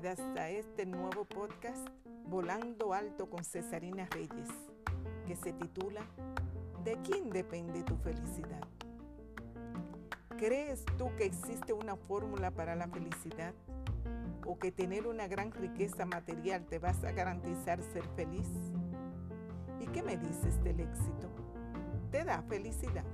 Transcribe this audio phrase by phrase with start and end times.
[0.00, 1.88] bienvenidas a este nuevo podcast
[2.26, 4.48] Volando Alto con Cesarina Reyes,
[5.26, 6.02] que se titula
[6.84, 8.60] ¿De quién depende tu felicidad?
[10.36, 13.54] ¿Crees tú que existe una fórmula para la felicidad?
[14.46, 18.48] ¿O que tener una gran riqueza material te vas a garantizar ser feliz?
[19.80, 21.28] ¿Y qué me dices del éxito?
[22.12, 23.04] ¿Te da felicidad?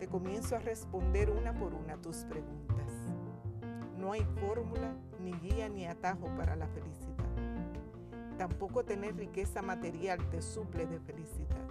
[0.00, 2.99] Te comienzo a responder una por una tus preguntas.
[4.00, 7.26] No hay fórmula, ni guía, ni atajo para la felicidad.
[8.38, 11.68] Tampoco tener riqueza material te suple de felicidad.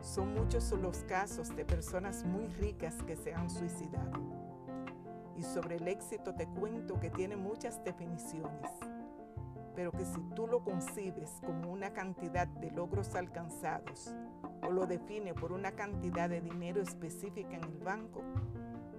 [0.00, 4.12] Son muchos los casos de personas muy ricas que se han suicidado.
[5.36, 8.70] Y sobre el éxito te cuento que tiene muchas definiciones,
[9.74, 14.14] pero que si tú lo concibes como una cantidad de logros alcanzados
[14.62, 18.22] o lo define por una cantidad de dinero específica en el banco,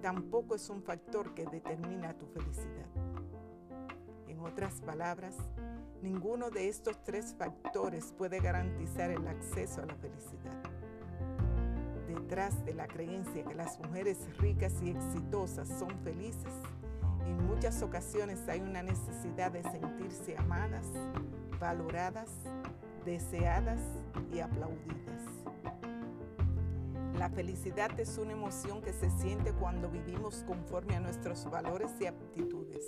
[0.00, 2.86] tampoco es un factor que determina tu felicidad.
[4.28, 5.36] En otras palabras,
[6.02, 10.62] ninguno de estos tres factores puede garantizar el acceso a la felicidad.
[12.08, 16.52] Detrás de la creencia que las mujeres ricas y exitosas son felices,
[17.26, 20.86] en muchas ocasiones hay una necesidad de sentirse amadas,
[21.60, 22.30] valoradas,
[23.04, 23.80] deseadas
[24.32, 25.19] y aplaudidas.
[27.20, 32.06] La felicidad es una emoción que se siente cuando vivimos conforme a nuestros valores y
[32.06, 32.82] aptitudes,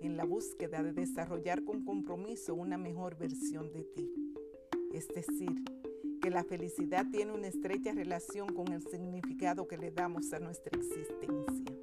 [0.00, 4.10] en la búsqueda de desarrollar con compromiso una mejor versión de ti.
[4.92, 5.54] Es decir,
[6.20, 10.76] que la felicidad tiene una estrecha relación con el significado que le damos a nuestra
[10.76, 11.76] existencia.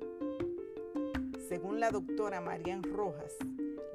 [1.48, 3.34] Según la doctora Marian Rojas,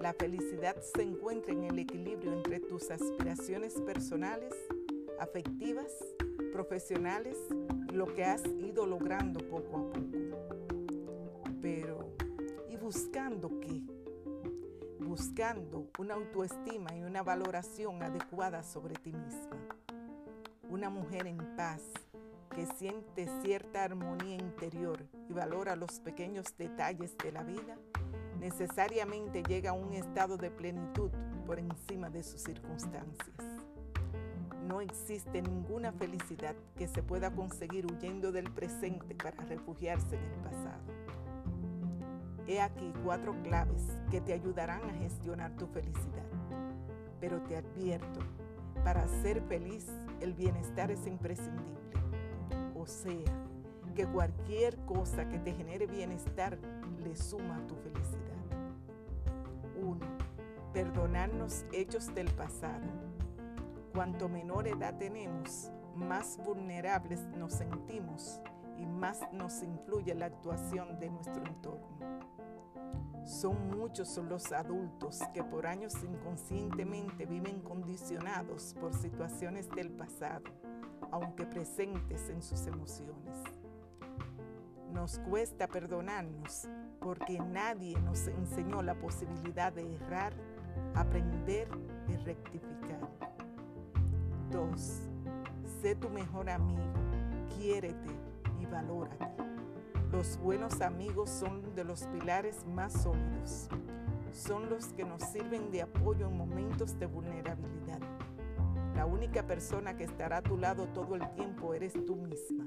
[0.00, 4.54] la felicidad se encuentra en el equilibrio entre tus aspiraciones personales,
[5.20, 5.92] afectivas,
[6.56, 7.36] profesionales
[7.92, 10.16] lo que has ido logrando poco a poco.
[11.60, 12.16] Pero,
[12.70, 13.82] ¿y buscando qué?
[14.98, 19.58] Buscando una autoestima y una valoración adecuada sobre ti misma.
[20.70, 21.82] Una mujer en paz
[22.54, 27.76] que siente cierta armonía interior y valora los pequeños detalles de la vida,
[28.40, 31.10] necesariamente llega a un estado de plenitud
[31.44, 33.65] por encima de sus circunstancias.
[34.66, 40.40] No existe ninguna felicidad que se pueda conseguir huyendo del presente para refugiarse en el
[40.40, 40.82] pasado.
[42.48, 46.26] He aquí cuatro claves que te ayudarán a gestionar tu felicidad.
[47.20, 48.20] Pero te advierto,
[48.82, 49.86] para ser feliz
[50.20, 52.00] el bienestar es imprescindible.
[52.74, 53.14] O sea,
[53.94, 56.58] que cualquier cosa que te genere bienestar
[57.04, 58.36] le suma a tu felicidad.
[59.80, 60.00] 1.
[60.72, 63.15] Perdonarnos hechos del pasado
[63.96, 68.42] Cuanto menor edad tenemos, más vulnerables nos sentimos
[68.76, 71.96] y más nos influye la actuación de nuestro entorno.
[73.24, 80.44] Son muchos los adultos que por años inconscientemente viven condicionados por situaciones del pasado,
[81.10, 83.38] aunque presentes en sus emociones.
[84.92, 86.68] Nos cuesta perdonarnos
[87.00, 90.34] porque nadie nos enseñó la posibilidad de errar,
[90.94, 91.70] aprender
[92.08, 93.05] y rectificar.
[94.56, 95.02] 2.
[95.82, 96.80] Sé tu mejor amigo,
[97.58, 98.08] quiérete
[98.58, 99.26] y valórate.
[100.10, 103.68] Los buenos amigos son de los pilares más sólidos.
[104.32, 108.00] Son los que nos sirven de apoyo en momentos de vulnerabilidad.
[108.94, 112.66] La única persona que estará a tu lado todo el tiempo eres tú misma,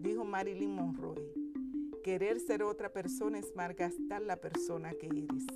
[0.00, 1.32] dijo Marilyn Monroe.
[2.04, 5.46] Querer ser otra persona es malgastar la persona que eres.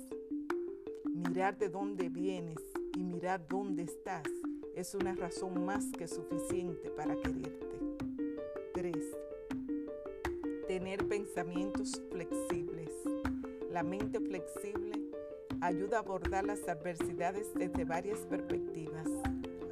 [1.13, 2.57] Mirar de dónde vienes
[2.97, 4.23] y mirar dónde estás
[4.75, 7.79] es una razón más que suficiente para quererte.
[8.73, 8.95] 3.
[10.67, 12.91] Tener pensamientos flexibles.
[13.69, 15.01] La mente flexible
[15.61, 19.07] ayuda a abordar las adversidades desde varias perspectivas,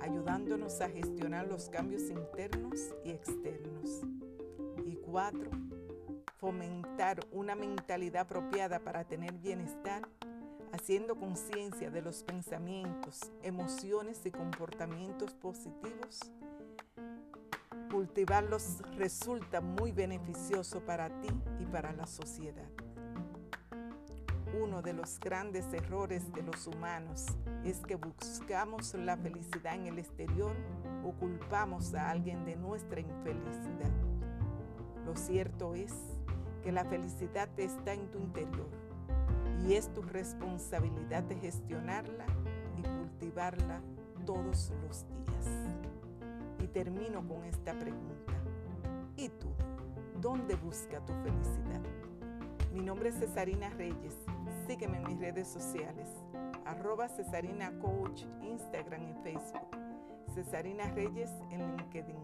[0.01, 4.01] ayudándonos a gestionar los cambios internos y externos.
[4.85, 5.49] Y 4.
[6.37, 10.07] Fomentar una mentalidad apropiada para tener bienestar
[10.79, 16.31] haciendo conciencia de los pensamientos, emociones y comportamientos positivos,
[17.91, 21.28] cultivarlos resulta muy beneficioso para ti
[21.59, 22.70] y para la sociedad.
[24.58, 27.26] Uno de los grandes errores de los humanos
[27.66, 30.55] es que buscamos la felicidad en el exterior
[31.03, 33.91] o culpamos a alguien de nuestra infelicidad.
[35.05, 35.93] Lo cierto es
[36.64, 38.89] que la felicidad está en tu interior
[39.67, 42.26] y es tu responsabilidad de gestionarla
[42.78, 43.82] y cultivarla
[44.26, 45.47] todos los días.
[46.59, 48.34] Y termino con esta pregunta.
[49.17, 49.47] ¿Y tú?
[50.22, 51.82] ¿Dónde busca tu felicidad?
[52.73, 54.16] Mi nombre es Cesarina Reyes,
[54.67, 56.08] Sígueme en mis redes sociales,
[56.66, 59.76] arroba Cesarina Coach, Instagram y Facebook,
[60.35, 62.17] Cesarina Reyes en LinkedIn,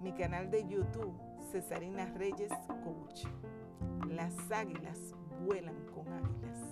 [0.00, 1.18] mi canal de YouTube,
[1.50, 2.52] Cesarina Reyes
[2.84, 3.24] Coach.
[4.08, 5.05] Las águilas
[5.46, 6.65] vuelan con águilas.